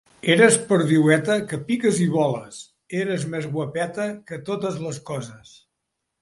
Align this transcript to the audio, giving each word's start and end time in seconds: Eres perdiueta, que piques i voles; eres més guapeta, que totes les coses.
Eres 0.35 0.53
perdiueta, 0.69 1.35
que 1.51 1.59
piques 1.67 1.99
i 2.05 2.07
voles; 2.15 2.57
eres 3.03 3.27
més 3.35 3.47
guapeta, 3.53 4.09
que 4.33 4.41
totes 4.49 4.81
les 4.87 4.99
coses. 5.13 5.55